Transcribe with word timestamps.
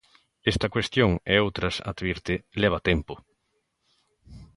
Esta 0.51 0.71
cuestión, 0.75 1.11
e 1.33 1.35
outras, 1.45 1.75
advirte, 1.91 2.33
"leva 2.61 2.83
tempo". 2.89 3.13